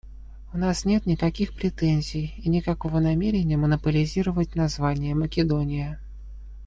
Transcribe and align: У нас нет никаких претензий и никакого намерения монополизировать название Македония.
У 0.51 0.57
нас 0.57 0.83
нет 0.83 1.05
никаких 1.05 1.53
претензий 1.53 2.33
и 2.43 2.49
никакого 2.49 2.99
намерения 2.99 3.55
монополизировать 3.55 4.55
название 4.55 5.13
Македония. 5.13 5.99